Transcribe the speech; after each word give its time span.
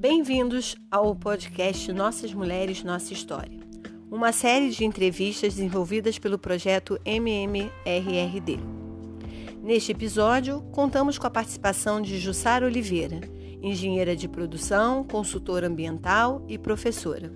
Bem-vindos 0.00 0.76
ao 0.90 1.14
podcast 1.14 1.92
Nossas 1.92 2.32
Mulheres, 2.32 2.82
Nossa 2.82 3.12
História, 3.12 3.60
uma 4.10 4.32
série 4.32 4.70
de 4.70 4.82
entrevistas 4.82 5.56
desenvolvidas 5.56 6.18
pelo 6.18 6.38
projeto 6.38 6.98
MMRRD. 7.04 8.58
Neste 9.62 9.92
episódio, 9.92 10.62
contamos 10.72 11.18
com 11.18 11.26
a 11.26 11.30
participação 11.30 12.00
de 12.00 12.18
Jussara 12.18 12.64
Oliveira, 12.64 13.20
engenheira 13.60 14.16
de 14.16 14.26
produção, 14.26 15.04
consultora 15.04 15.66
ambiental 15.66 16.42
e 16.48 16.56
professora. 16.56 17.30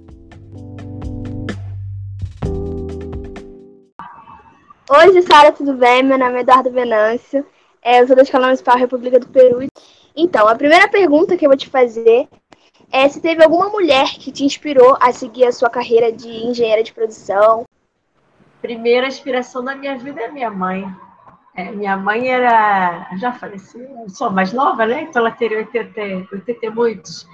Oi, 4.89 5.13
Jussara, 5.13 5.53
tudo 5.53 5.75
bem? 5.75 6.03
Meu 6.03 6.17
nome 6.17 6.39
é 6.39 6.41
Eduardo 6.41 6.71
Venâncio, 6.71 7.45
é, 7.83 8.01
eu 8.01 8.07
sou 8.07 8.17
da 8.17 8.23
Escola 8.23 8.47
Municipal 8.47 8.79
República 8.79 9.21
do 9.21 9.29
Peru. 9.29 9.69
Então, 10.17 10.49
a 10.49 10.55
primeira 10.55 10.89
pergunta 10.89 11.37
que 11.37 11.45
eu 11.45 11.51
vou 11.51 11.59
te 11.59 11.69
fazer 11.69 12.27
é 12.91 13.09
se 13.09 13.21
teve 13.21 13.43
alguma 13.43 13.69
mulher 13.69 14.07
que 14.19 14.33
te 14.33 14.45
inspirou 14.45 14.97
a 15.01 15.13
seguir 15.13 15.45
a 15.45 15.53
sua 15.53 15.71
carreira 15.71 16.13
de 16.13 16.29
engenheira 16.29 16.83
de 16.83 16.93
produção. 16.93 17.65
Primeira 18.61 19.07
inspiração 19.07 19.65
da 19.65 19.75
minha 19.75 19.97
vida 19.99 20.23
é 20.23 20.31
minha 20.31 20.51
mãe. 20.51 20.85
É, 21.55 21.71
minha 21.71 21.97
mãe 21.97 22.29
era. 22.29 23.09
Já 23.19 23.33
faleceu, 23.33 24.07
sou 24.09 24.31
mais 24.31 24.53
nova, 24.53 24.87
né? 24.87 25.03
Então 25.03 25.21
ela 25.21 25.31
teria 25.31 25.59
80, 25.59 26.01
80 26.33 26.67
e 26.67 26.71
muitos. 26.71 27.29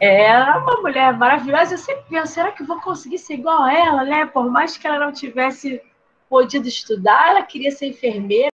Era 0.00 0.58
uma 0.58 0.80
mulher 0.80 1.16
maravilhosa. 1.16 1.74
Eu 1.74 1.78
sempre 1.78 2.04
penso, 2.08 2.34
será 2.34 2.52
que 2.52 2.62
vou 2.62 2.80
conseguir 2.80 3.18
ser 3.18 3.34
igual 3.34 3.62
a 3.62 3.72
ela, 3.72 4.04
né? 4.04 4.26
Por 4.26 4.50
mais 4.50 4.76
que 4.76 4.86
ela 4.86 4.98
não 4.98 5.12
tivesse 5.12 5.80
podido 6.28 6.68
estudar, 6.68 7.30
ela 7.30 7.42
queria 7.42 7.70
ser 7.70 7.86
enfermeira. 7.86 8.50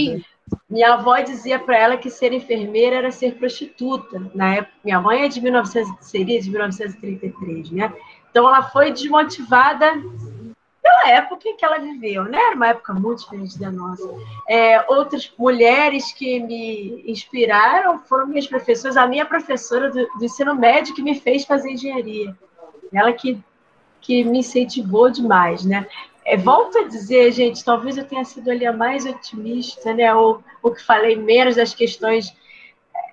Minha 0.73 0.95
avó 0.95 1.19
dizia 1.19 1.59
para 1.59 1.77
ela 1.77 1.97
que 1.97 2.09
ser 2.09 2.33
enfermeira 2.33 2.95
era 2.95 3.11
ser 3.11 3.35
prostituta. 3.35 4.19
Na 4.33 4.55
época, 4.55 4.73
minha 4.83 4.99
mãe 4.99 5.21
é 5.21 5.27
de 5.27 5.39
1900, 5.39 6.03
seria 6.03 6.41
de 6.41 6.49
1933, 6.49 7.69
né? 7.69 7.93
Então 8.31 8.47
ela 8.47 8.63
foi 8.63 8.91
desmotivada 8.91 9.93
pela 10.81 11.09
época 11.11 11.47
em 11.47 11.55
que 11.55 11.63
ela 11.63 11.77
viveu, 11.77 12.23
né? 12.23 12.39
Era 12.39 12.55
uma 12.55 12.69
época 12.69 12.91
muito 12.91 13.19
diferente 13.19 13.59
da 13.59 13.69
nossa. 13.69 14.03
É, 14.49 14.83
outras 14.91 15.31
mulheres 15.37 16.11
que 16.11 16.39
me 16.39 17.03
inspiraram 17.05 17.99
foram 17.99 18.25
minhas 18.25 18.47
professoras, 18.47 18.97
a 18.97 19.05
minha 19.05 19.27
professora 19.27 19.91
do, 19.91 20.07
do 20.17 20.25
ensino 20.25 20.55
médio 20.55 20.95
que 20.95 21.03
me 21.03 21.13
fez 21.13 21.45
fazer 21.45 21.69
engenharia. 21.69 22.35
Ela 22.91 23.13
que, 23.13 23.39
que 24.01 24.23
me 24.23 24.39
incentivou 24.39 25.11
demais, 25.11 25.63
né? 25.63 25.85
É, 26.25 26.37
volto 26.37 26.77
a 26.77 26.87
dizer, 26.87 27.31
gente, 27.31 27.63
talvez 27.63 27.97
eu 27.97 28.05
tenha 28.05 28.23
sido 28.23 28.49
ali 28.49 28.65
a 28.65 28.71
mais 28.73 29.05
otimista, 29.05 29.93
né? 29.93 30.13
Ou, 30.13 30.43
ou 30.61 30.71
que 30.71 30.83
falei 30.83 31.15
menos 31.15 31.55
das 31.55 31.73
questões 31.73 32.35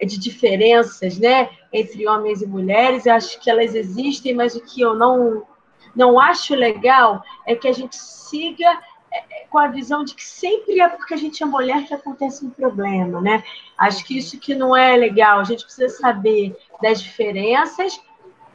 é, 0.01 0.07
de 0.07 0.19
diferenças, 0.19 1.19
né? 1.19 1.51
Entre 1.73 2.07
homens 2.07 2.43
e 2.43 2.47
mulheres. 2.47 3.07
Eu 3.07 3.15
acho 3.15 3.41
que 3.41 3.51
elas 3.51 3.75
existem, 3.75 4.35
mas 4.35 4.55
o 4.55 4.61
que 4.61 4.81
eu 4.81 4.95
não 4.95 5.47
não 5.95 6.21
acho 6.21 6.55
legal 6.55 7.23
é 7.45 7.55
que 7.57 7.67
a 7.67 7.73
gente 7.73 7.97
siga 7.97 8.81
é, 9.13 9.45
com 9.51 9.59
a 9.59 9.67
visão 9.67 10.05
de 10.05 10.15
que 10.15 10.25
sempre 10.25 10.81
é 10.81 10.89
porque 10.89 11.15
a 11.15 11.17
gente 11.17 11.43
é 11.43 11.47
mulher 11.47 11.85
que 11.87 11.95
acontece 11.95 12.45
um 12.45 12.51
problema, 12.51 13.21
né? 13.21 13.43
Acho 13.77 14.05
que 14.05 14.17
isso 14.17 14.39
que 14.39 14.55
não 14.55 14.77
é 14.77 14.97
legal. 14.97 15.41
A 15.41 15.45
gente 15.45 15.65
precisa 15.65 15.89
saber 15.89 16.57
das 16.81 17.03
diferenças, 17.03 18.01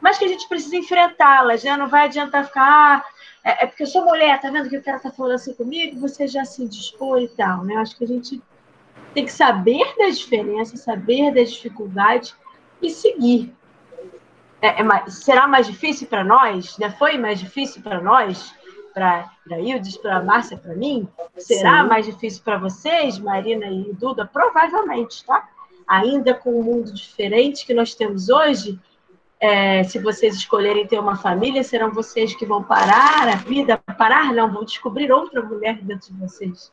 mas 0.06 0.18
que 0.18 0.24
a 0.24 0.28
gente 0.28 0.48
precisa 0.48 0.76
enfrentá-las, 0.76 1.64
né? 1.64 1.76
Não 1.76 1.88
vai 1.88 2.04
adiantar 2.04 2.46
ficar, 2.46 2.62
ah, 2.62 3.04
é, 3.42 3.64
é 3.64 3.66
porque 3.66 3.82
eu 3.82 3.88
sou 3.88 4.04
mulher, 4.04 4.40
tá 4.40 4.48
vendo 4.52 4.68
que 4.68 4.76
o 4.76 4.82
cara 4.82 5.00
tá 5.00 5.10
falando 5.10 5.32
assim 5.32 5.52
comigo, 5.52 5.98
você 5.98 6.28
já 6.28 6.44
se 6.44 6.64
dispõe 6.68 7.24
e 7.24 7.28
tal, 7.28 7.64
né? 7.64 7.74
Acho 7.74 7.96
que 7.96 8.04
a 8.04 8.06
gente 8.06 8.40
tem 9.12 9.24
que 9.24 9.32
saber 9.32 9.84
das 9.98 10.16
diferenças, 10.16 10.78
saber 10.78 11.34
das 11.34 11.50
dificuldades 11.50 12.36
e 12.80 12.88
seguir 12.88 13.52
é, 14.62 14.80
é 14.80 15.10
será 15.10 15.48
mais 15.48 15.66
difícil 15.66 16.06
para 16.06 16.22
nós? 16.22 16.78
Né? 16.78 16.88
Foi 16.90 17.18
mais 17.18 17.40
difícil 17.40 17.82
para 17.82 18.00
nós? 18.00 18.54
Para 18.94 19.28
Ildes, 19.58 19.96
para 19.96 20.22
Márcia, 20.22 20.56
para 20.56 20.76
mim? 20.76 21.08
Será 21.36 21.82
Sim. 21.82 21.88
mais 21.88 22.06
difícil 22.06 22.44
para 22.44 22.58
vocês, 22.58 23.18
Marina 23.18 23.66
e 23.66 23.92
Duda? 23.92 24.24
Provavelmente, 24.24 25.24
tá? 25.24 25.48
Ainda 25.84 26.32
com 26.32 26.60
o 26.60 26.62
mundo 26.62 26.94
diferente 26.94 27.66
que 27.66 27.74
nós 27.74 27.92
temos 27.92 28.28
hoje, 28.28 28.78
é, 29.40 29.84
se 29.84 29.98
vocês 29.98 30.34
escolherem 30.34 30.86
ter 30.86 30.98
uma 30.98 31.16
família, 31.16 31.62
serão 31.62 31.92
vocês 31.92 32.34
que 32.34 32.46
vão 32.46 32.62
parar 32.62 33.28
a 33.28 33.36
vida, 33.36 33.78
parar 33.98 34.32
não, 34.32 34.52
vão 34.52 34.64
descobrir 34.64 35.12
outra 35.12 35.42
mulher 35.42 35.78
dentro 35.82 36.12
de 36.12 36.18
vocês. 36.18 36.70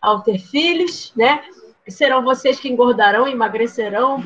Ao 0.00 0.20
ter 0.20 0.38
filhos, 0.38 1.12
né? 1.14 1.44
Serão 1.88 2.22
vocês 2.22 2.58
que 2.58 2.68
engordarão, 2.68 3.28
emagrecerão, 3.28 4.22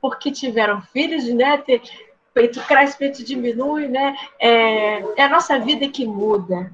porque 0.00 0.30
tiveram 0.30 0.80
filhos, 0.80 1.24
né? 1.24 1.58
Ter, 1.58 1.82
peito 2.32 2.60
cresce, 2.62 2.96
peito 2.96 3.24
diminui, 3.24 3.88
né? 3.88 4.14
É, 4.38 5.00
é 5.16 5.22
a 5.24 5.28
nossa 5.28 5.58
vida 5.58 5.88
que 5.88 6.06
muda. 6.06 6.70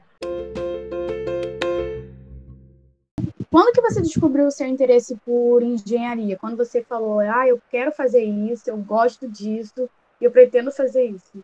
Quando 3.50 3.72
que 3.72 3.80
você 3.80 4.02
descobriu 4.02 4.46
o 4.46 4.50
seu 4.50 4.66
interesse 4.66 5.16
por 5.24 5.62
engenharia? 5.62 6.36
Quando 6.36 6.56
você 6.56 6.82
falou, 6.82 7.20
ah, 7.20 7.48
eu 7.48 7.58
quero 7.70 7.90
fazer 7.90 8.22
isso, 8.22 8.68
eu 8.68 8.76
gosto 8.76 9.26
disso, 9.26 9.88
e 10.20 10.24
eu 10.24 10.30
pretendo 10.30 10.70
fazer 10.70 11.04
isso? 11.04 11.42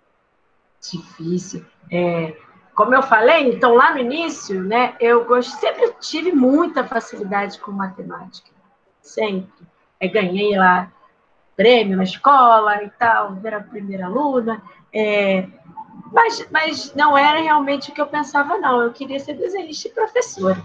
Difícil. 0.81 1.65
É, 1.91 2.37
como 2.75 2.95
eu 2.95 3.03
falei, 3.03 3.51
então 3.51 3.75
lá 3.75 3.93
no 3.93 3.99
início, 3.99 4.63
né, 4.63 4.97
eu 5.01 5.25
gost... 5.25 5.53
sempre 5.61 5.93
tive 6.01 6.33
muita 6.33 6.85
facilidade 6.85 7.59
com 7.61 7.71
matemática, 7.71 8.51
sempre. 9.01 9.67
É, 10.01 10.09
ganhei 10.09 10.57
lá 10.57 10.93
prêmio 11.57 11.97
na 11.97 12.03
escola 12.03 12.83
e 12.83 12.91
tal, 12.91 13.39
era 13.45 13.59
a 13.59 13.63
primeira 13.63 14.07
aluna. 14.07 14.61
É, 14.93 15.47
mas, 16.13 16.47
mas 16.51 16.95
não 16.95 17.17
era 17.17 17.41
realmente 17.41 17.91
o 17.91 17.95
que 17.95 18.01
eu 18.01 18.07
pensava, 18.07 18.59
não. 18.59 18.83
Eu 18.83 18.93
queria 18.93 19.21
ser 19.21 19.35
desenhista 19.35 19.89
e 19.89 19.93
professora. 19.93 20.61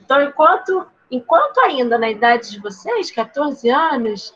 Então, 0.00 0.22
enquanto, 0.22 0.86
enquanto 1.10 1.58
ainda 1.60 1.98
na 1.98 2.10
idade 2.10 2.50
de 2.50 2.60
vocês, 2.60 3.10
14 3.10 3.68
anos, 3.68 4.34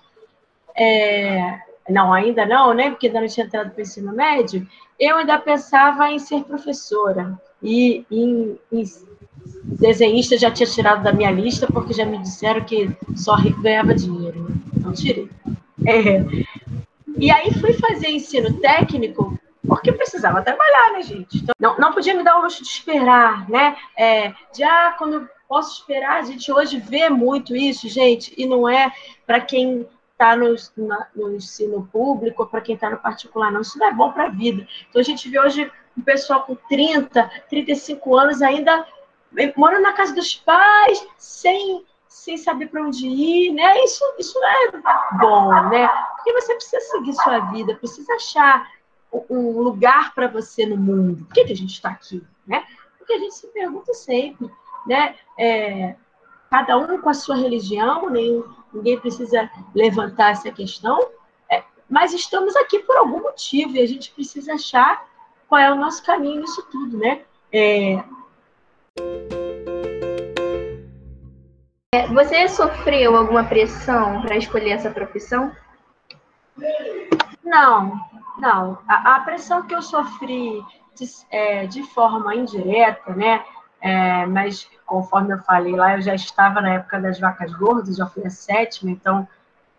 é, 0.76 1.60
não, 1.88 2.12
ainda 2.12 2.46
não, 2.46 2.72
né? 2.72 2.90
Porque 2.90 3.06
ainda 3.06 3.20
não 3.20 3.28
tinha 3.28 3.46
entrado 3.46 3.70
para 3.70 3.78
o 3.78 3.82
ensino 3.82 4.12
médio, 4.12 4.66
eu 4.98 5.16
ainda 5.16 5.38
pensava 5.38 6.10
em 6.10 6.18
ser 6.18 6.44
professora. 6.44 7.38
E 7.62 8.04
em, 8.10 8.58
em 8.72 8.84
desenhista 9.62 10.36
já 10.36 10.50
tinha 10.50 10.66
tirado 10.66 11.02
da 11.02 11.12
minha 11.12 11.30
lista, 11.30 11.66
porque 11.66 11.92
já 11.92 12.04
me 12.04 12.18
disseram 12.18 12.62
que 12.62 12.90
só 13.16 13.34
rico 13.34 13.62
ganhava 13.62 13.94
dinheiro. 13.94 14.42
Né? 14.42 14.54
Não 14.80 14.92
tirei. 14.92 15.28
É. 15.86 16.24
E 17.16 17.30
aí 17.30 17.52
fui 17.54 17.72
fazer 17.74 18.08
ensino 18.08 18.58
técnico 18.60 19.38
porque 19.66 19.92
precisava 19.92 20.42
trabalhar, 20.42 20.92
né, 20.92 21.02
gente? 21.02 21.38
Então, 21.38 21.54
não, 21.58 21.78
não 21.78 21.92
podia 21.92 22.14
me 22.14 22.22
dar 22.22 22.38
o 22.38 22.42
luxo 22.42 22.62
de 22.62 22.68
esperar, 22.68 23.48
né? 23.48 23.76
É, 23.96 24.32
já 24.56 24.88
ah, 24.88 24.94
quando 24.98 25.28
posso 25.48 25.80
esperar, 25.80 26.18
a 26.18 26.22
gente 26.22 26.50
hoje 26.52 26.78
vê 26.78 27.08
muito 27.08 27.56
isso, 27.56 27.88
gente, 27.88 28.34
e 28.36 28.46
não 28.46 28.68
é 28.68 28.92
para 29.26 29.40
quem 29.40 29.86
está 30.14 30.36
no, 30.36 30.54
no, 31.14 31.34
ensino 31.34 31.88
público, 31.92 32.46
para 32.46 32.60
quem 32.60 32.76
está 32.76 32.88
no 32.88 32.98
particular, 32.98 33.52
não. 33.52 33.60
Isso 33.60 33.78
não 33.78 33.86
é 33.88 33.92
bom 33.92 34.12
para 34.12 34.26
a 34.26 34.30
vida. 34.30 34.66
Então, 34.88 35.00
a 35.00 35.04
gente 35.04 35.28
vê 35.28 35.38
hoje 35.38 35.70
um 35.96 36.02
pessoal 36.02 36.42
com 36.42 36.54
30, 36.54 37.30
35 37.50 38.16
anos 38.16 38.40
ainda 38.40 38.86
morando 39.56 39.82
na 39.82 39.92
casa 39.92 40.14
dos 40.14 40.34
pais, 40.36 41.06
sem 41.18 41.84
sem 42.06 42.36
saber 42.38 42.68
para 42.68 42.80
onde 42.80 43.08
ir, 43.08 43.52
né? 43.52 43.82
Isso, 43.82 44.04
isso 44.20 44.38
não 44.38 44.48
é 44.48 45.18
bom, 45.20 45.68
né? 45.68 45.88
Porque 46.14 46.32
você 46.32 46.54
precisa 46.54 46.80
seguir 46.80 47.12
sua 47.12 47.40
vida, 47.50 47.74
precisa 47.74 48.14
achar 48.14 48.70
um 49.28 49.60
lugar 49.60 50.14
para 50.14 50.28
você 50.28 50.64
no 50.64 50.76
mundo. 50.76 51.24
Por 51.24 51.34
que, 51.34 51.44
que 51.44 51.52
a 51.52 51.56
gente 51.56 51.72
está 51.72 51.90
aqui, 51.90 52.22
né? 52.46 52.64
Porque 52.96 53.14
a 53.14 53.18
gente 53.18 53.34
se 53.34 53.48
pergunta 53.48 53.92
sempre, 53.94 54.48
né? 54.86 55.16
É, 55.36 55.96
cada 56.54 56.78
um 56.78 57.00
com 57.00 57.10
a 57.10 57.14
sua 57.14 57.34
religião, 57.34 58.08
nem, 58.08 58.44
ninguém 58.72 58.96
precisa 59.00 59.50
levantar 59.74 60.30
essa 60.30 60.52
questão, 60.52 61.10
é, 61.50 61.64
mas 61.90 62.12
estamos 62.14 62.54
aqui 62.54 62.78
por 62.78 62.96
algum 62.96 63.22
motivo 63.22 63.74
e 63.74 63.80
a 63.80 63.86
gente 63.86 64.12
precisa 64.12 64.54
achar 64.54 65.04
qual 65.48 65.60
é 65.60 65.72
o 65.72 65.74
nosso 65.74 66.04
caminho 66.04 66.42
nisso 66.42 66.64
tudo, 66.70 66.96
né? 66.96 67.22
É, 67.52 68.04
É, 71.92 72.08
você 72.08 72.48
sofreu 72.48 73.16
alguma 73.16 73.44
pressão 73.44 74.22
para 74.22 74.36
escolher 74.36 74.70
essa 74.70 74.90
profissão? 74.90 75.52
Não, 77.44 77.92
não. 78.38 78.78
A, 78.88 79.16
a 79.16 79.20
pressão 79.20 79.62
que 79.62 79.74
eu 79.74 79.80
sofri 79.80 80.60
de, 80.96 81.04
é, 81.30 81.66
de 81.66 81.84
forma 81.84 82.34
indireta, 82.34 83.14
né? 83.14 83.44
É, 83.84 84.24
mas 84.24 84.66
conforme 84.86 85.34
eu 85.34 85.38
falei 85.40 85.76
lá, 85.76 85.94
eu 85.94 86.00
já 86.00 86.14
estava 86.14 86.62
na 86.62 86.72
época 86.72 86.98
das 86.98 87.20
vacas 87.20 87.52
gordas, 87.52 87.98
já 87.98 88.06
fui 88.06 88.26
a 88.26 88.30
sétima, 88.30 88.90
então 88.90 89.28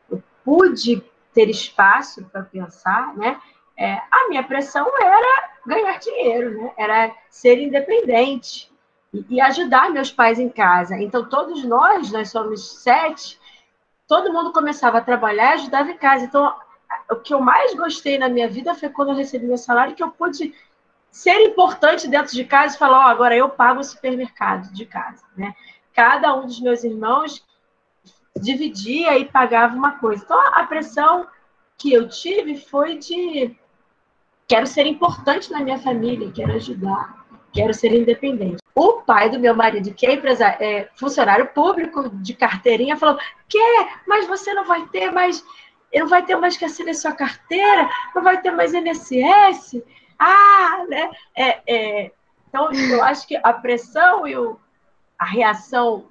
eu 0.07 0.21
pude 0.43 1.03
ter 1.33 1.49
espaço 1.49 2.23
para 2.25 2.43
pensar, 2.43 3.15
né? 3.15 3.41
É, 3.75 3.93
a 4.11 4.29
minha 4.29 4.43
pressão 4.43 4.87
era 5.01 5.49
ganhar 5.65 5.97
dinheiro, 5.97 6.55
né? 6.55 6.71
Era 6.77 7.15
ser 7.31 7.59
independente 7.59 8.71
e, 9.27 9.41
ajudar 9.41 9.89
meus 9.89 10.11
pais 10.11 10.37
em 10.37 10.49
casa. 10.49 10.95
Então, 10.97 11.27
todos 11.27 11.65
nós, 11.65 12.11
nós 12.11 12.29
somos 12.29 12.83
sete, 12.83 13.39
todo 14.07 14.31
mundo 14.31 14.53
começava 14.53 14.99
a 14.99 15.01
trabalhar 15.01 15.53
e 15.53 15.61
ajudava 15.61 15.89
em 15.89 15.97
casa. 15.97 16.25
Então, 16.25 16.55
o 17.09 17.15
que 17.15 17.33
eu 17.33 17.41
mais 17.41 17.73
gostei 17.73 18.19
na 18.19 18.29
minha 18.29 18.47
vida 18.47 18.75
foi 18.75 18.89
quando 18.89 19.09
eu 19.09 19.15
recebi 19.15 19.47
meu 19.47 19.57
salário, 19.57 19.95
que 19.95 20.03
eu 20.03 20.11
pude 20.11 20.53
ser 21.15 21.39
importante 21.43 22.09
dentro 22.09 22.33
de 22.33 22.43
casa 22.43 22.75
e 22.75 22.77
falar, 22.77 23.05
oh, 23.05 23.09
agora 23.09 23.33
eu 23.33 23.47
pago 23.47 23.79
o 23.79 23.83
supermercado 23.83 24.69
de 24.73 24.85
casa, 24.85 25.23
né? 25.37 25.55
Cada 25.93 26.35
um 26.35 26.45
dos 26.45 26.59
meus 26.59 26.83
irmãos 26.83 27.41
dividia 28.35 29.17
e 29.17 29.23
pagava 29.23 29.73
uma 29.77 29.93
coisa. 29.93 30.21
Então, 30.25 30.37
a 30.53 30.65
pressão 30.65 31.25
que 31.77 31.93
eu 31.93 32.09
tive 32.09 32.57
foi 32.57 32.97
de 32.97 33.57
quero 34.45 34.67
ser 34.67 34.85
importante 34.87 35.49
na 35.53 35.61
minha 35.61 35.77
família, 35.77 36.33
quero 36.33 36.51
ajudar, 36.51 37.25
quero 37.53 37.73
ser 37.73 37.93
independente. 37.93 38.61
O 38.75 39.01
pai 39.03 39.29
do 39.29 39.39
meu 39.39 39.55
marido, 39.55 39.93
que 39.93 40.05
é, 40.05 40.15
empresário, 40.15 40.61
é 40.61 40.89
funcionário 40.97 41.47
público 41.47 42.09
de 42.09 42.33
carteirinha, 42.33 42.97
falou: 42.97 43.17
quer, 43.47 44.01
mas 44.05 44.27
você 44.27 44.53
não 44.53 44.65
vai 44.65 44.85
ter 44.87 45.11
mais, 45.11 45.41
não 45.93 46.09
vai 46.09 46.25
ter 46.25 46.35
mais 46.35 46.57
que 46.57 46.65
assinar 46.65 46.93
sua 46.93 47.13
carteira, 47.13 47.89
não 48.13 48.21
vai 48.21 48.41
ter 48.41 48.51
mais 48.51 48.73
INSS. 48.73 49.81
Ah, 50.19 50.85
né? 50.87 51.11
É, 51.35 51.61
é, 51.67 52.11
então, 52.47 52.71
eu 52.71 53.03
acho 53.03 53.27
que 53.27 53.35
a 53.35 53.51
pressão 53.51 54.25
e 54.25 54.37
o, 54.37 54.57
a 55.19 55.25
reação 55.25 56.05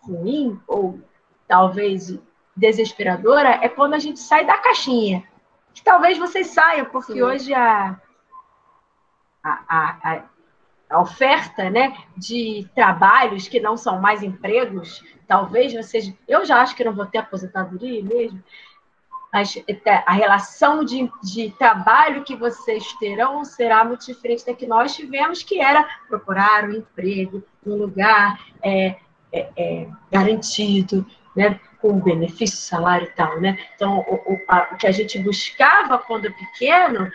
ruim, 0.00 0.58
ou 0.66 0.98
talvez 1.46 2.18
desesperadora, 2.56 3.50
é 3.62 3.68
quando 3.68 3.94
a 3.94 3.98
gente 3.98 4.18
sai 4.18 4.46
da 4.46 4.56
caixinha. 4.58 5.22
Que 5.74 5.82
talvez 5.82 6.18
vocês 6.18 6.48
saiam, 6.48 6.86
porque 6.86 7.12
Sim. 7.12 7.22
hoje 7.22 7.54
a, 7.54 8.00
a, 9.44 9.58
a, 9.68 10.22
a, 10.90 11.00
oferta 11.00 11.70
né, 11.70 11.96
de 12.16 12.68
trabalhos 12.74 13.46
que 13.46 13.60
não 13.60 13.76
são 13.76 14.00
mais 14.00 14.22
empregos, 14.22 15.04
talvez 15.26 15.72
vocês. 15.72 16.12
Eu 16.26 16.44
já 16.44 16.60
acho 16.60 16.74
que 16.74 16.84
não 16.84 16.94
vou 16.94 17.06
ter 17.06 17.18
aposentadoria 17.18 18.02
mesmo, 18.02 18.42
a 19.30 20.12
relação 20.12 20.82
de, 20.84 21.10
de 21.22 21.50
trabalho 21.58 22.24
que 22.24 22.34
vocês 22.34 22.92
terão 22.94 23.44
será 23.44 23.84
muito 23.84 24.06
diferente 24.06 24.46
da 24.46 24.54
que 24.54 24.66
nós 24.66 24.96
tivemos, 24.96 25.42
que 25.42 25.60
era 25.60 25.86
procurar 26.08 26.64
um 26.64 26.72
emprego, 26.72 27.42
um 27.66 27.74
lugar 27.74 28.40
é, 28.62 28.96
é, 29.30 29.48
é, 29.56 29.88
garantido, 30.10 31.06
né, 31.36 31.60
com 31.80 32.00
benefício, 32.00 32.56
salário 32.56 33.06
e 33.06 33.10
tal, 33.12 33.38
né? 33.40 33.58
Então, 33.74 33.98
o, 33.98 34.32
o, 34.32 34.38
a, 34.48 34.70
o 34.72 34.76
que 34.76 34.86
a 34.86 34.90
gente 34.90 35.18
buscava 35.18 35.98
quando 35.98 36.32
pequeno 36.32 37.10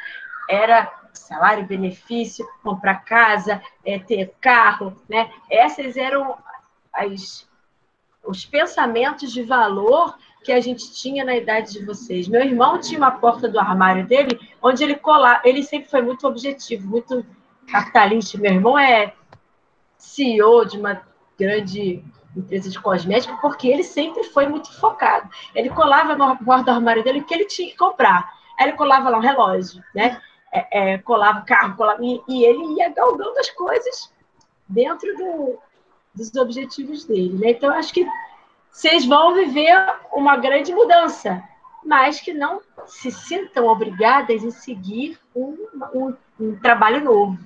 era 0.49 0.91
salário, 1.11 1.65
benefício, 1.65 2.47
comprar 2.61 3.03
casa, 3.03 3.61
é, 3.83 3.99
ter 3.99 4.33
carro, 4.39 4.95
né? 5.09 5.29
Essas 5.49 5.97
eram 5.97 6.37
as, 6.93 7.47
os 8.23 8.45
pensamentos 8.45 9.33
de 9.33 9.43
valor 9.43 10.15
que 10.43 10.51
a 10.51 10.59
gente 10.59 10.93
tinha 10.93 11.23
na 11.23 11.35
idade 11.35 11.73
de 11.73 11.85
vocês. 11.85 12.27
Meu 12.27 12.41
irmão 12.41 12.79
tinha 12.79 12.99
uma 12.99 13.11
porta 13.11 13.47
do 13.47 13.59
armário 13.59 14.05
dele, 14.05 14.39
onde 14.61 14.83
ele 14.83 14.95
colava, 14.95 15.41
ele 15.43 15.63
sempre 15.63 15.89
foi 15.89 16.01
muito 16.01 16.27
objetivo, 16.27 16.87
muito 16.87 17.25
capitalista. 17.71 18.37
Meu 18.37 18.51
irmão 18.51 18.77
é 18.77 19.13
CEO 19.97 20.65
de 20.65 20.77
uma 20.77 21.01
grande 21.39 22.03
empresa 22.35 22.69
de 22.69 22.79
cosméticos, 22.79 23.39
porque 23.39 23.67
ele 23.67 23.83
sempre 23.83 24.23
foi 24.25 24.47
muito 24.47 24.71
focado. 24.79 25.29
Ele 25.55 25.69
colava 25.69 26.15
no 26.15 26.33
guarda-armário 26.35 27.03
dele 27.03 27.19
o 27.19 27.23
que 27.23 27.33
ele 27.33 27.45
tinha 27.45 27.69
que 27.69 27.77
comprar. 27.77 28.33
Aí 28.59 28.67
ele 28.67 28.77
colava 28.77 29.09
lá 29.09 29.17
um 29.17 29.21
relógio, 29.21 29.81
né? 29.95 30.21
É, 30.51 30.93
é, 30.93 30.97
colava 30.99 31.41
carro, 31.41 31.75
colava, 31.75 32.03
e, 32.03 32.21
e, 32.27 32.45
ele 32.45 32.77
ia 32.77 32.89
galgando 32.89 33.39
as 33.39 33.49
coisas 33.49 34.13
dentro 34.67 35.15
do, 35.17 35.59
dos 36.13 36.35
objetivos 36.35 37.05
dele. 37.05 37.33
Né? 37.39 37.51
Então, 37.51 37.73
acho 37.73 37.91
que 37.91 38.05
vocês 38.73 39.05
vão 39.05 39.35
viver 39.35 39.73
uma 40.11 40.35
grande 40.35 40.73
mudança, 40.73 41.41
mas 41.85 42.19
que 42.19 42.33
não 42.33 42.59
se 42.87 43.11
sintam 43.11 43.67
obrigadas 43.67 44.43
em 44.43 44.51
seguir 44.51 45.17
um, 45.35 45.55
um, 45.93 46.13
um 46.39 46.55
trabalho 46.59 47.03
novo 47.03 47.37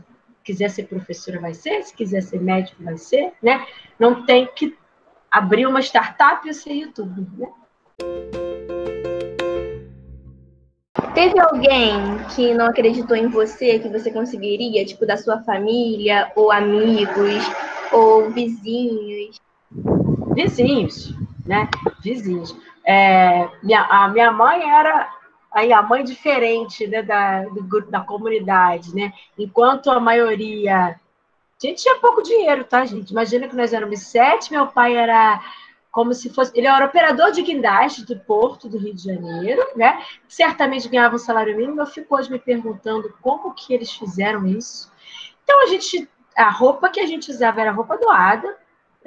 quiser 0.48 0.70
ser 0.70 0.84
professora, 0.84 1.42
vai 1.42 1.54
ser, 1.54 1.84
se 1.84 1.94
quiser 1.94 2.22
ser 2.22 2.42
médico, 2.42 2.82
vai 2.82 2.98
ser, 2.98 3.34
né? 3.44 3.68
Não 4.00 4.26
tem 4.26 4.48
que 4.56 4.78
abrir 5.30 5.68
uma 5.68 5.82
startup 5.82 6.48
e 6.48 6.54
ser 6.54 6.72
YouTube, 6.72 7.28
né? 7.38 7.52
Teve 11.14 11.38
alguém 11.38 11.94
que 12.34 12.54
não 12.54 12.68
acreditou 12.68 13.18
em 13.18 13.28
você, 13.28 13.78
que 13.80 13.90
você 13.90 14.10
conseguiria, 14.10 14.86
tipo, 14.86 15.06
da 15.06 15.18
sua 15.18 15.42
família, 15.42 16.32
ou 16.34 16.50
amigos, 16.50 17.44
ou 17.92 18.30
vizinhos? 18.30 19.42
Vizinhos, 20.38 21.16
né? 21.46 21.68
Vizinhos. 22.00 22.56
É, 22.86 23.50
minha, 23.64 23.82
a 23.82 24.08
minha 24.08 24.32
mãe 24.32 24.70
era 24.70 25.12
aí 25.52 25.74
a 25.74 25.82
mãe 25.82 26.04
diferente 26.04 26.86
né, 26.86 27.02
da, 27.02 27.44
do, 27.46 27.82
da 27.90 28.02
comunidade, 28.02 28.94
né? 28.94 29.12
Enquanto 29.36 29.90
a 29.90 30.00
maioria. 30.00 30.90
A 30.90 31.68
gente 31.68 31.82
tinha 31.82 31.96
pouco 31.96 32.22
dinheiro, 32.22 32.64
tá, 32.64 32.86
gente? 32.86 33.10
Imagina 33.10 33.48
que 33.48 33.56
nós 33.56 33.74
éramos 33.74 34.00
sete, 34.02 34.52
meu 34.52 34.68
pai 34.68 34.96
era 34.96 35.42
como 35.92 36.14
se 36.14 36.30
fosse. 36.30 36.52
Ele 36.54 36.68
era 36.68 36.86
operador 36.86 37.32
de 37.32 37.42
guindaste 37.42 38.06
do 38.06 38.20
Porto 38.20 38.70
do 38.70 38.78
Rio 38.78 38.94
de 38.94 39.06
Janeiro, 39.06 39.66
né? 39.76 40.04
Certamente 40.28 40.88
ganhava 40.88 41.16
um 41.16 41.20
salário 41.20 41.58
mínimo. 41.58 41.82
Eu 41.82 41.88
fico 41.88 42.16
hoje 42.16 42.30
me 42.30 42.38
perguntando 42.38 43.12
como 43.24 43.56
que 43.56 43.74
eles 43.74 43.92
fizeram 43.92 44.46
isso. 44.46 44.92
Então 45.44 45.64
a 45.64 45.66
gente. 45.66 46.08
A 46.36 46.52
roupa 46.52 46.90
que 46.90 47.00
a 47.00 47.08
gente 47.08 47.32
usava 47.32 47.60
era 47.60 47.72
roupa 47.72 47.98
doada. 47.98 48.56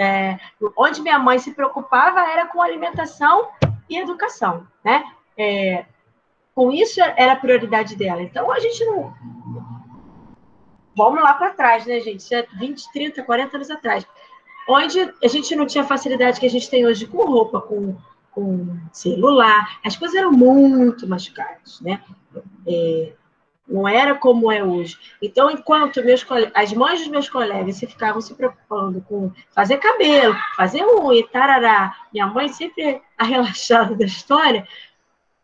É, 0.02 0.38
onde 0.78 1.02
minha 1.02 1.18
mãe 1.18 1.38
se 1.38 1.52
preocupava 1.52 2.20
era 2.20 2.46
com 2.46 2.62
alimentação 2.62 3.50
e 3.86 3.98
educação, 3.98 4.66
né? 4.82 5.04
É, 5.36 5.84
com 6.54 6.72
isso 6.72 7.02
era 7.02 7.32
a 7.32 7.36
prioridade 7.36 7.94
dela. 7.96 8.22
Então 8.22 8.50
a 8.50 8.58
gente 8.58 8.82
não. 8.86 9.12
Vamos 10.96 11.22
lá 11.22 11.34
para 11.34 11.52
trás, 11.52 11.84
né, 11.84 12.00
gente? 12.00 12.20
Isso 12.20 12.34
é 12.34 12.46
20, 12.58 12.92
30, 12.92 13.22
40 13.22 13.56
anos 13.58 13.70
atrás. 13.70 14.06
Onde 14.66 15.00
a 15.22 15.28
gente 15.28 15.54
não 15.54 15.66
tinha 15.66 15.84
a 15.84 15.86
facilidade 15.86 16.40
que 16.40 16.46
a 16.46 16.50
gente 16.50 16.70
tem 16.70 16.86
hoje 16.86 17.06
com 17.06 17.26
roupa, 17.26 17.60
com, 17.60 17.94
com 18.30 18.78
celular. 18.94 19.80
As 19.84 19.96
coisas 19.96 20.16
eram 20.16 20.32
muito 20.32 21.06
mais 21.06 21.28
caras, 21.28 21.78
né? 21.82 22.02
É, 22.66 23.12
não 23.70 23.86
era 23.86 24.14
como 24.16 24.50
é 24.50 24.62
hoje. 24.62 24.98
Então, 25.22 25.50
enquanto 25.50 26.04
meus 26.04 26.26
as 26.54 26.72
mães 26.72 27.00
dos 27.00 27.08
meus 27.08 27.28
colegas 27.28 27.76
se 27.76 27.86
ficavam 27.86 28.20
se 28.20 28.34
preocupando 28.34 29.00
com 29.02 29.32
fazer 29.54 29.78
cabelo, 29.78 30.36
fazer 30.56 30.84
unha, 30.84 31.26
tarará, 31.28 31.96
minha 32.12 32.26
mãe 32.26 32.48
sempre 32.48 33.00
a 33.16 33.24
relaxada 33.24 33.94
da 33.94 34.04
história, 34.04 34.66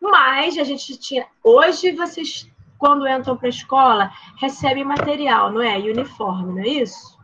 mas 0.01 0.57
a 0.57 0.63
gente 0.63 0.97
tinha. 0.97 1.25
Hoje 1.43 1.93
vocês, 1.93 2.49
quando 2.77 3.07
entram 3.07 3.37
para 3.37 3.47
a 3.47 3.49
escola, 3.49 4.11
recebem 4.39 4.83
material, 4.83 5.51
não 5.51 5.61
é? 5.61 5.77
Uniforme, 5.77 6.53
não 6.53 6.61
é 6.61 6.67
isso? 6.67 7.16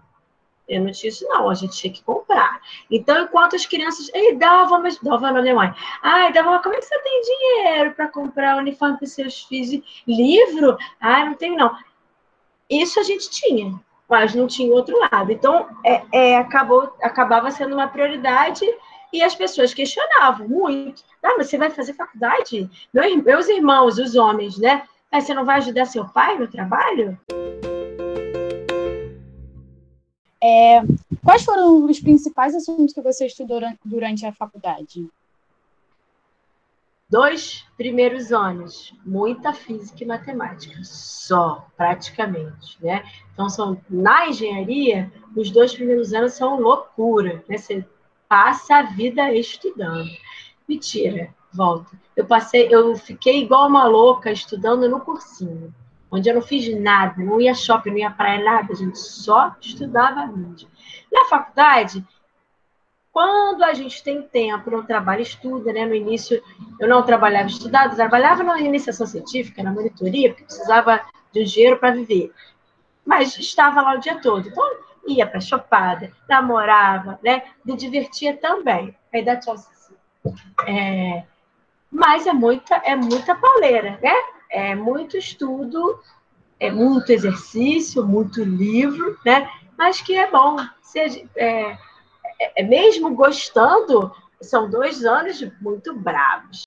Eu 0.73 0.83
não 0.83 0.91
tinha 0.91 1.09
isso, 1.09 1.25
não. 1.27 1.49
A 1.49 1.53
gente 1.53 1.75
tinha 1.75 1.93
que 1.93 2.03
comprar. 2.03 2.61
Então, 2.89 3.23
enquanto 3.23 3.55
as 3.55 3.65
crianças. 3.65 4.09
Ei, 4.13 4.35
dava, 4.35 4.79
mas. 4.79 4.97
Dava 4.99 5.31
na 5.31 5.41
minha 5.41 5.55
mãe. 5.55 5.73
Ai, 6.01 6.31
dava, 6.33 6.59
como 6.59 6.75
é 6.75 6.79
que 6.79 6.85
você 6.85 6.99
tem 6.99 7.21
dinheiro 7.21 7.91
para 7.93 8.07
comprar 8.07 8.57
uniforme 8.57 8.97
para 8.97 9.07
seus 9.07 9.43
filhos? 9.43 10.03
Livro? 10.07 10.77
Ah, 10.99 11.25
não 11.25 11.35
tenho, 11.35 11.55
não. 11.55 11.75
Isso 12.69 12.99
a 12.99 13.03
gente 13.03 13.29
tinha, 13.29 13.79
mas 14.09 14.33
não 14.33 14.47
tinha 14.47 14.73
outro 14.73 14.97
lado. 14.99 15.31
Então, 15.31 15.67
é, 15.85 16.03
é 16.11 16.37
acabou, 16.37 16.95
acabava 17.01 17.51
sendo 17.51 17.75
uma 17.75 17.87
prioridade 17.87 18.65
e 19.11 19.21
as 19.21 19.35
pessoas 19.35 19.73
questionavam 19.73 20.47
muito. 20.47 21.03
Ah, 21.21 21.35
mas 21.37 21.49
você 21.49 21.57
vai 21.57 21.69
fazer 21.69 21.93
faculdade? 21.93 22.69
Meus 22.91 23.47
irmãos, 23.47 23.97
os 23.99 24.15
homens, 24.15 24.57
né? 24.57 24.83
Mas 25.11 25.25
você 25.25 25.33
não 25.33 25.45
vai 25.45 25.57
ajudar 25.57 25.85
seu 25.85 26.05
pai 26.05 26.37
no 26.39 26.47
trabalho? 26.47 27.17
É, 30.45 30.81
quais 31.23 31.45
foram 31.45 31.85
os 31.85 32.01
principais 32.01 32.53
assuntos 32.53 32.93
que 32.93 33.01
você 33.01 33.27
estudou 33.27 33.61
durante 33.85 34.25
a 34.25 34.33
faculdade? 34.33 35.07
Dois 37.09 37.63
primeiros 37.77 38.33
anos, 38.33 38.93
muita 39.05 39.53
física 39.53 40.03
e 40.03 40.07
matemática, 40.07 40.83
só, 40.83 41.65
praticamente, 41.77 42.77
né? 42.81 43.05
Então, 43.31 43.47
são, 43.47 43.79
na 43.89 44.27
engenharia, 44.27 45.09
os 45.33 45.49
dois 45.49 45.73
primeiros 45.73 46.11
anos 46.13 46.33
são 46.33 46.59
loucura, 46.59 47.41
né? 47.47 47.57
Você 47.57 47.85
passa 48.27 48.77
a 48.77 48.83
vida 48.83 49.31
estudando. 49.31 50.09
Mentira, 50.67 51.33
volta. 51.53 51.97
Eu 52.17 52.25
passei, 52.25 52.67
eu 52.69 52.97
fiquei 52.97 53.43
igual 53.43 53.69
uma 53.69 53.85
louca 53.85 54.29
estudando 54.29 54.89
no 54.89 54.99
cursinho, 54.99 55.73
onde 56.13 56.29
eu 56.29 56.35
não 56.35 56.41
fiz 56.43 56.71
nada, 56.79 57.15
não 57.23 57.41
ia 57.41 57.55
shopping, 57.55 57.89
não 57.89 57.97
ia 57.97 58.11
praia, 58.11 58.43
nada, 58.43 58.71
a 58.71 58.75
gente 58.75 58.99
só 58.99 59.55
estudava 59.59 60.27
mídia. 60.27 60.67
Na 61.11 61.25
faculdade, 61.25 62.05
quando 63.11 63.63
a 63.63 63.73
gente 63.73 64.03
tem 64.03 64.21
tempo, 64.21 64.69
não 64.69 64.83
trabalha, 64.83 65.23
estuda, 65.23 65.73
né? 65.73 65.87
No 65.87 65.95
início 65.95 66.39
eu 66.79 66.87
não 66.87 67.01
trabalhava 67.01 67.47
estudado, 67.47 67.95
trabalhava 67.95 68.43
na 68.43 68.59
iniciação 68.59 69.07
científica, 69.07 69.63
na 69.63 69.71
monitoria, 69.71 70.29
porque 70.29 70.45
precisava 70.45 71.01
de 71.31 71.43
dinheiro 71.45 71.79
para 71.79 71.95
viver. 71.95 72.31
Mas 73.03 73.35
estava 73.39 73.81
lá 73.81 73.95
o 73.95 73.99
dia 73.99 74.21
todo. 74.21 74.47
Então, 74.47 74.63
ia 75.07 75.25
para 75.25 75.41
chopada, 75.41 76.11
namorava, 76.29 77.19
né? 77.23 77.41
Me 77.65 77.75
divertia 77.75 78.37
também. 78.37 78.95
Aí 79.11 79.25
dá 79.25 79.35
tchau, 79.35 79.55
é, 80.67 81.23
mas 81.91 82.27
é 82.27 82.33
muita, 82.33 82.75
é 82.85 82.95
muita 82.95 83.33
pauleira, 83.33 83.99
né? 84.01 84.13
É 84.53 84.75
muito 84.75 85.17
estudo, 85.17 85.99
é 86.59 86.69
muito 86.69 87.11
exercício, 87.11 88.05
muito 88.05 88.43
livro, 88.43 89.17
né? 89.25 89.49
Mas 89.75 89.99
que 89.99 90.15
é 90.15 90.29
bom. 90.29 90.57
Seja, 90.79 91.25
é, 91.35 91.71
é, 92.39 92.61
é 92.61 92.63
mesmo 92.63 93.15
gostando, 93.15 94.11
são 94.39 94.69
dois 94.69 95.03
anos 95.03 95.43
muito 95.59 95.95
bravos. 95.95 96.61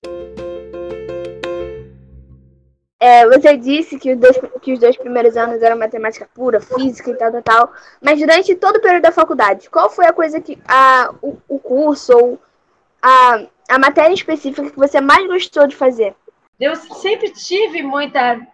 É, 2.99 3.25
você 3.25 3.55
disse 3.55 3.97
que 3.97 4.11
os, 4.11 4.19
dois, 4.19 4.37
que 4.61 4.73
os 4.73 4.79
dois 4.79 4.97
primeiros 4.97 5.37
anos 5.37 5.61
eram 5.61 5.77
matemática 5.77 6.27
pura, 6.33 6.59
física 6.59 7.11
e 7.11 7.15
tal, 7.15 7.31
tal, 7.31 7.41
tal. 7.41 7.73
Mas 8.01 8.19
durante 8.19 8.53
todo 8.55 8.75
o 8.75 8.81
período 8.81 9.03
da 9.03 9.13
faculdade, 9.13 9.69
qual 9.69 9.89
foi 9.89 10.07
a 10.07 10.13
coisa 10.13 10.41
que. 10.41 10.59
A, 10.67 11.13
o, 11.21 11.37
o 11.47 11.57
curso 11.57 12.11
ou 12.11 12.39
a, 13.01 13.45
a 13.69 13.79
matéria 13.79 14.13
específica 14.13 14.69
que 14.69 14.75
você 14.75 14.99
mais 14.99 15.25
gostou 15.25 15.65
de 15.67 15.75
fazer? 15.75 16.13
Eu 16.59 16.75
sempre 16.75 17.29
tive 17.31 17.83
muita, 17.83 18.45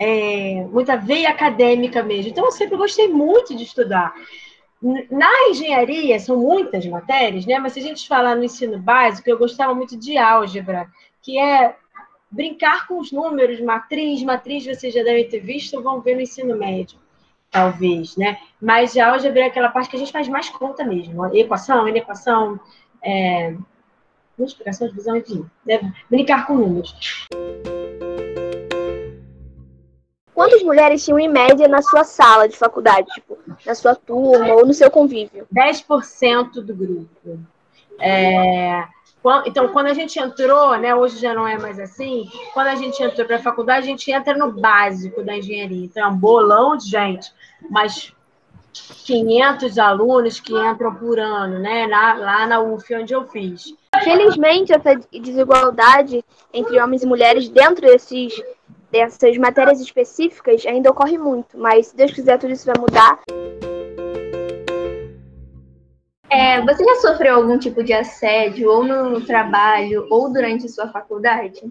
é, 0.00 0.64
muita 0.70 0.96
veia 0.96 1.30
acadêmica 1.30 2.02
mesmo. 2.02 2.30
Então, 2.30 2.44
eu 2.44 2.52
sempre 2.52 2.76
gostei 2.76 3.08
muito 3.08 3.54
de 3.54 3.64
estudar. 3.64 4.14
Na 5.10 5.48
engenharia, 5.48 6.18
são 6.18 6.36
muitas 6.36 6.86
matérias, 6.86 7.46
né? 7.46 7.58
Mas 7.58 7.72
se 7.72 7.80
a 7.80 7.82
gente 7.82 8.06
falar 8.06 8.36
no 8.36 8.44
ensino 8.44 8.78
básico, 8.78 9.28
eu 9.28 9.38
gostava 9.38 9.74
muito 9.74 9.96
de 9.96 10.16
álgebra, 10.16 10.88
que 11.22 11.38
é 11.38 11.74
brincar 12.30 12.86
com 12.86 12.98
os 12.98 13.10
números, 13.12 13.60
matriz, 13.60 14.22
matriz 14.22 14.66
vocês 14.66 14.92
já 14.92 15.02
devem 15.02 15.28
ter 15.28 15.40
visto, 15.40 15.82
vão 15.82 16.00
ver 16.00 16.14
no 16.14 16.20
ensino 16.20 16.56
médio, 16.56 16.98
talvez, 17.50 18.16
né? 18.16 18.38
Mas 18.60 18.96
a 18.96 19.10
álgebra 19.10 19.42
é 19.42 19.46
aquela 19.46 19.70
parte 19.70 19.88
que 19.88 19.96
a 19.96 19.98
gente 19.98 20.12
faz 20.12 20.28
mais 20.28 20.48
conta 20.50 20.84
mesmo, 20.84 21.34
equação, 21.34 21.88
inequação, 21.88 22.60
é, 23.02 23.54
multiplicação, 24.38 24.88
divisão, 24.88 25.16
enfim, 25.16 25.44
né? 25.64 25.92
brincar 26.10 26.46
com 26.46 26.56
números. 26.56 27.26
Quantas 30.34 30.62
mulheres 30.62 31.04
tinham 31.04 31.18
em 31.18 31.28
média 31.28 31.66
na 31.66 31.80
sua 31.80 32.04
sala 32.04 32.46
de 32.46 32.56
faculdade, 32.56 33.06
tipo, 33.14 33.38
na 33.64 33.74
sua 33.74 33.94
turma 33.94 34.52
ou 34.54 34.66
no 34.66 34.74
seu 34.74 34.90
convívio? 34.90 35.46
10% 35.52 36.60
do 36.60 36.74
grupo. 36.74 37.40
É, 37.98 38.84
então, 39.44 39.68
quando 39.68 39.86
a 39.86 39.94
gente 39.94 40.18
entrou, 40.18 40.76
né, 40.78 40.94
hoje 40.94 41.18
já 41.18 41.34
não 41.34 41.48
é 41.48 41.58
mais 41.58 41.80
assim, 41.80 42.28
quando 42.54 42.68
a 42.68 42.76
gente 42.76 43.02
entrou 43.02 43.26
para 43.26 43.36
a 43.36 43.42
faculdade, 43.42 43.86
a 43.86 43.90
gente 43.90 44.10
entra 44.12 44.36
no 44.36 44.52
básico 44.52 45.22
da 45.22 45.36
engenharia. 45.36 45.84
Então, 45.84 46.04
é 46.04 46.06
um 46.06 46.16
bolão 46.16 46.76
de 46.76 46.88
gente, 46.88 47.32
mas 47.68 48.14
500 48.80 49.78
alunos 49.78 50.40
que 50.40 50.52
entram 50.52 50.94
por 50.94 51.18
ano, 51.18 51.58
né, 51.58 51.86
lá, 51.86 52.14
lá 52.14 52.46
na 52.46 52.60
UF, 52.60 52.94
onde 52.94 53.14
eu 53.14 53.26
fiz. 53.26 53.74
Felizmente, 54.02 54.72
essa 54.72 54.94
desigualdade 55.12 56.24
entre 56.52 56.80
homens 56.80 57.02
e 57.02 57.06
mulheres 57.06 57.48
dentro 57.48 57.86
desses, 57.86 58.32
dessas 58.90 59.36
matérias 59.38 59.80
específicas 59.80 60.64
ainda 60.66 60.90
ocorre 60.90 61.18
muito, 61.18 61.58
mas 61.58 61.88
se 61.88 61.96
Deus 61.96 62.12
quiser, 62.12 62.38
tudo 62.38 62.52
isso 62.52 62.66
vai 62.66 62.74
mudar. 62.78 63.20
É, 66.28 66.60
você 66.60 66.84
já 66.84 66.96
sofreu 66.96 67.36
algum 67.36 67.58
tipo 67.58 67.82
de 67.82 67.92
assédio, 67.92 68.68
ou 68.70 68.84
no 68.84 69.20
trabalho, 69.24 70.06
ou 70.10 70.30
durante 70.32 70.68
sua 70.68 70.88
faculdade? 70.88 71.62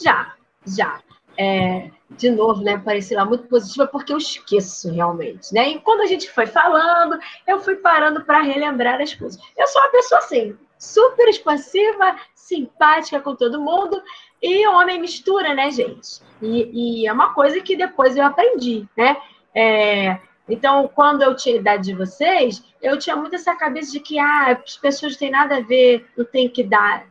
Já, 0.00 0.34
já. 0.66 0.98
É, 1.36 1.90
de 2.10 2.30
novo, 2.30 2.62
né, 2.62 2.78
parecer 2.78 3.16
lá 3.16 3.24
muito 3.24 3.48
positiva, 3.48 3.86
porque 3.86 4.12
eu 4.12 4.18
esqueço 4.18 4.92
realmente, 4.92 5.52
né? 5.52 5.70
E 5.70 5.80
quando 5.80 6.02
a 6.02 6.06
gente 6.06 6.30
foi 6.30 6.46
falando, 6.46 7.18
eu 7.46 7.60
fui 7.60 7.76
parando 7.76 8.24
para 8.24 8.40
relembrar 8.40 9.00
as 9.00 9.14
coisas. 9.14 9.40
Eu 9.56 9.66
sou 9.66 9.82
uma 9.82 9.90
pessoa 9.90 10.20
assim, 10.20 10.56
super 10.78 11.28
expansiva, 11.28 12.16
simpática 12.34 13.20
com 13.20 13.34
todo 13.34 13.60
mundo, 13.60 14.00
e 14.40 14.66
homem 14.68 15.00
mistura, 15.00 15.54
né, 15.54 15.70
gente? 15.70 16.20
E, 16.40 17.00
e 17.02 17.06
é 17.06 17.12
uma 17.12 17.32
coisa 17.32 17.60
que 17.60 17.74
depois 17.74 18.16
eu 18.16 18.24
aprendi, 18.24 18.86
né? 18.96 19.16
É, 19.54 20.18
então, 20.48 20.88
quando 20.94 21.22
eu 21.22 21.34
tinha 21.34 21.54
a 21.54 21.58
idade 21.58 21.84
de 21.84 21.94
vocês, 21.94 22.62
eu 22.82 22.98
tinha 22.98 23.16
muito 23.16 23.34
essa 23.34 23.54
cabeça 23.56 23.92
de 23.92 24.00
que 24.00 24.18
ah, 24.18 24.58
as 24.64 24.76
pessoas 24.76 25.12
não 25.12 25.18
têm 25.18 25.30
nada 25.30 25.56
a 25.56 25.60
ver, 25.60 26.06
não 26.16 26.24
tem 26.24 26.48
que 26.48 26.62
dar 26.62 27.06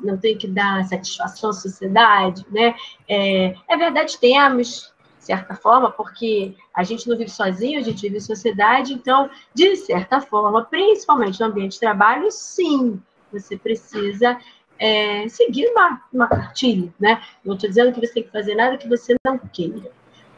não 0.00 0.16
tem 0.16 0.36
que 0.36 0.46
dar 0.46 0.84
satisfação 0.84 1.50
à 1.50 1.52
sociedade, 1.52 2.44
né? 2.50 2.74
É, 3.08 3.54
é 3.68 3.76
verdade, 3.76 4.18
temos, 4.18 4.92
de 5.18 5.24
certa 5.24 5.54
forma, 5.54 5.90
porque 5.90 6.54
a 6.74 6.82
gente 6.82 7.08
não 7.08 7.16
vive 7.16 7.30
sozinho, 7.30 7.80
a 7.80 7.82
gente 7.82 8.02
vive 8.02 8.18
em 8.18 8.20
sociedade, 8.20 8.92
então, 8.92 9.30
de 9.54 9.74
certa 9.76 10.20
forma, 10.20 10.64
principalmente 10.64 11.40
no 11.40 11.46
ambiente 11.46 11.72
de 11.72 11.80
trabalho, 11.80 12.30
sim, 12.30 13.00
você 13.32 13.56
precisa 13.56 14.38
é, 14.78 15.26
seguir 15.28 15.66
uma, 15.68 16.00
uma 16.12 16.28
cartilha, 16.28 16.92
né? 17.00 17.22
Não 17.44 17.54
estou 17.54 17.68
dizendo 17.68 17.92
que 17.92 18.06
você 18.06 18.14
tem 18.14 18.22
que 18.22 18.30
fazer 18.30 18.54
nada 18.54 18.76
que 18.76 18.88
você 18.88 19.14
não 19.24 19.38
queira. 19.38 19.90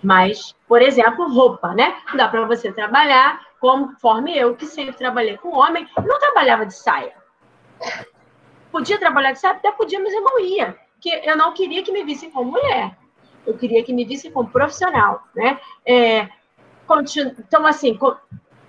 Mas, 0.03 0.55
por 0.69 0.81
exemplo, 0.83 1.29
roupa, 1.33 1.75
né? 1.75 1.97
Dá 2.17 2.29
para 2.29 2.47
você 2.47 2.73
trabalhar 2.73 3.41
conforme 3.59 4.37
eu, 4.37 4.55
que 4.55 4.67
sempre 4.67 4.95
trabalhei 4.95 5.37
com 5.39 5.57
homem, 5.57 5.89
não 5.97 6.19
trabalhava 6.19 6.67
de 6.67 6.75
saia. 6.75 7.15
Podia 8.77 8.99
trabalhar 8.99 9.33
de 9.33 9.39
saia? 9.39 9.55
Até 9.55 9.73
podia, 9.73 9.99
mas 9.99 10.13
eu 10.13 10.21
não 10.21 10.39
ia. 10.39 10.77
Porque 10.93 11.23
eu 11.25 11.35
não 11.35 11.55
queria 11.55 11.83
que 11.83 11.91
me 11.91 12.05
vissem 12.05 12.31
como 12.31 12.53
mulher. 12.53 12.95
Eu 13.47 13.57
queria 13.57 13.83
que 13.83 13.91
me 13.91 14.05
vissem 14.05 14.31
como 14.31 14.51
profissional, 14.51 15.27
né? 15.35 15.59
É, 15.87 16.29
continu... 16.87 17.35
Então, 17.39 17.65
assim, 17.65 17.99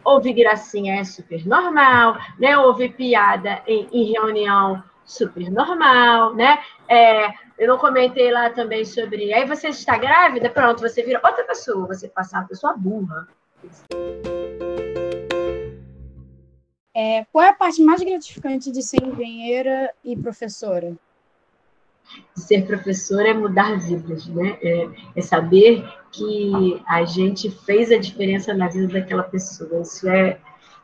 ouvir 0.05 0.31
gracinha 0.31 1.01
é 1.01 1.03
super 1.03 1.45
normal, 1.45 2.17
né? 2.39 2.57
Ouvir 2.57 2.93
piada 2.93 3.61
em, 3.67 3.85
em 3.91 4.13
reunião 4.13 4.81
super 5.03 5.51
normal, 5.51 6.33
né? 6.35 6.57
É, 6.87 7.27
eu 7.59 7.67
não 7.67 7.77
comentei 7.77 8.31
lá 8.31 8.49
também 8.49 8.85
sobre. 8.85 9.33
Aí 9.33 9.45
você 9.45 9.67
está 9.67 9.97
grávida, 9.97 10.49
pronto, 10.49 10.79
você 10.79 11.03
vira 11.03 11.19
outra 11.21 11.43
pessoa, 11.43 11.85
você 11.85 12.07
passa 12.07 12.37
uma 12.37 12.47
pessoa 12.47 12.73
burra. 12.77 13.27
É, 16.99 17.27
qual 17.31 17.45
é 17.45 17.49
a 17.49 17.53
parte 17.53 17.79
mais 17.83 18.01
gratificante 18.01 18.71
de 18.71 18.81
ser 18.81 19.03
engenheira 19.03 19.93
e 20.03 20.17
professora? 20.17 20.97
Ser 22.33 22.65
professora 22.65 23.29
é 23.29 23.33
mudar 23.35 23.77
vidas, 23.77 24.25
né? 24.25 24.57
É, 24.63 24.89
é, 25.15 25.21
saber 25.21 25.87
que 26.11 26.81
a 26.87 27.05
gente 27.05 27.51
fez 27.51 27.91
a 27.91 27.99
diferença 27.99 28.51
na 28.51 28.67
vida 28.67 28.87
daquela 28.99 29.21
pessoa. 29.21 29.81
Isso 29.81 30.09
é, 30.09 30.39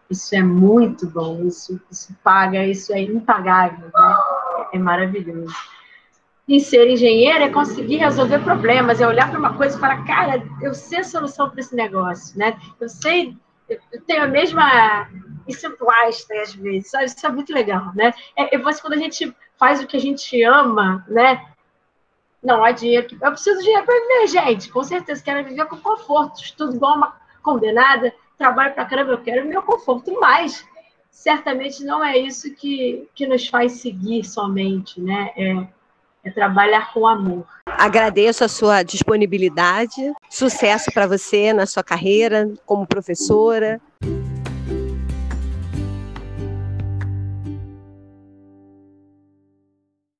isso 0.08 0.36
é 0.36 0.43
muito 0.43 1.08
bom, 1.08 1.48
isso, 1.48 1.82
isso 1.89 2.15
paga, 2.24 2.63
isso 2.63 2.93
é 2.93 3.01
impagável, 3.01 3.88
né? 3.88 4.15
É, 4.72 4.77
maravilhoso. 4.77 5.51
E 6.48 6.60
ser 6.60 6.88
engenheiro 6.91 7.43
é 7.43 7.50
conseguir 7.50 7.98
resolver 7.98 8.38
problemas, 8.43 9.01
é 9.01 9.08
olhar 9.08 9.32
para 9.32 9.39
uma 9.39 9.58
coisa 9.58 9.75
e 9.75 9.79
falar, 9.79 10.05
cara, 10.05 10.43
eu 10.62 10.75
sei 10.75 11.00
a 11.00 11.03
solução 11.03 11.50
para 11.50 11.60
esse 11.60 11.75
negócio, 11.75 12.38
né? 12.38 12.55
Eu 12.79 12.88
sei, 12.88 13.36
eu 13.67 14.00
tenho 14.05 14.22
a 14.22 14.27
mesma. 14.27 15.10
Isso 15.48 15.68
é 15.68 16.06
Einstein, 16.06 16.40
às 16.40 16.54
vezes, 16.54 16.90
sabe? 16.90 17.06
Isso 17.06 17.26
é 17.26 17.30
muito 17.30 17.54
legal, 17.54 17.92
né? 17.96 18.14
É, 18.36 18.58
você, 18.58 18.82
quando 18.82 18.94
a 18.94 18.98
gente 18.98 19.36
faz 19.58 19.82
o 19.82 19.88
que 19.88 19.98
a 19.98 20.00
gente 20.00 20.42
ama, 20.44 21.06
né? 21.08 21.46
Não 22.42 22.64
há 22.64 22.72
dinheiro. 22.72 23.08
Eu 23.22 23.32
preciso 23.32 23.58
de 23.60 23.64
dinheiro 23.64 23.86
para 23.86 24.00
viver, 24.00 24.28
gente. 24.28 24.70
Com 24.70 24.84
certeza, 24.84 25.24
quero 25.24 25.46
viver 25.46 25.66
com 25.66 25.78
conforto. 25.78 26.42
Estudo 26.42 26.76
igual 26.76 26.98
uma 26.98 27.16
condenada, 27.42 28.14
trabalho 28.38 28.74
para 28.74 28.86
caramba, 28.86 29.12
eu 29.12 29.22
quero 29.22 29.48
meu 29.48 29.62
conforto, 29.62 30.18
mas 30.20 30.66
certamente 31.12 31.84
não 31.84 32.04
é 32.04 32.18
isso 32.18 32.54
que, 32.56 33.08
que 33.14 33.28
nos 33.28 33.48
faz 33.48 33.74
seguir 33.74 34.24
somente, 34.24 35.00
né? 35.00 35.32
É, 35.38 35.68
é 36.26 36.32
trabalhar 36.32 36.94
com 36.94 37.06
amor. 37.06 37.46
Agradeço 37.66 38.44
a 38.44 38.48
sua 38.48 38.82
disponibilidade, 38.82 40.14
sucesso 40.30 40.92
para 40.92 41.06
você 41.06 41.54
na 41.54 41.66
sua 41.66 41.84
carreira 41.84 42.52
como 42.66 42.88
professora. 42.88 43.80